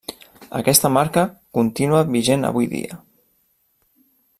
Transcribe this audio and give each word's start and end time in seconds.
Aquesta 0.59 0.91
marca 0.95 1.25
contínua 1.59 2.01
vigent 2.17 2.51
avui 2.51 2.71
dia. 2.75 3.01